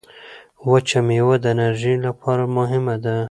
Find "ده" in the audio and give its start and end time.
3.03-3.15